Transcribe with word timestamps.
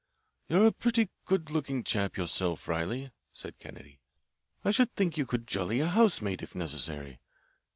"You're 0.47 0.65
a 0.65 0.71
pretty 0.71 1.11
good 1.25 1.51
looking 1.51 1.83
chap 1.83 2.17
yourself, 2.17 2.67
Riley," 2.67 3.11
said 3.31 3.59
Kennedy. 3.59 3.99
"I 4.65 4.71
should 4.71 4.91
think 4.95 5.15
you 5.15 5.27
could 5.27 5.45
jolly 5.45 5.79
a 5.79 5.89
housemaid, 5.89 6.41
if 6.41 6.55
necessary. 6.55 7.19